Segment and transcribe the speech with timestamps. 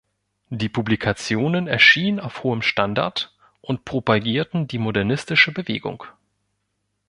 [0.49, 6.05] Die Publikationen erschienen auf hohem Standard und propagierten die modernistische Bewegung.